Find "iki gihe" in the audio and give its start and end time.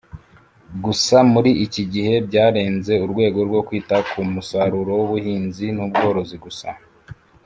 1.65-2.13